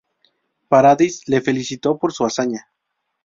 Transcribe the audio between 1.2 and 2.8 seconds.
le felicitó por su hazaña.